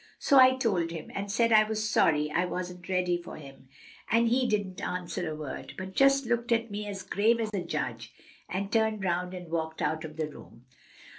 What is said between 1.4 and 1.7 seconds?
I